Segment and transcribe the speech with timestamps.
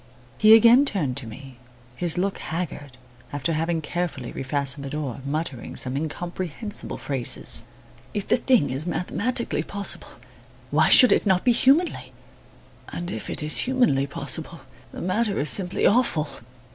[0.39, 1.57] He again turned to me,
[1.95, 2.97] his look haggard,
[3.31, 7.65] after having carefully refastened the door, muttering some incomprehensible phrases.
[8.11, 10.09] "If the thing is mathematically possible,
[10.71, 12.13] why should it not be humanly!
[12.89, 14.61] And if it is humanly possible,
[14.91, 16.29] the matter is simply awful."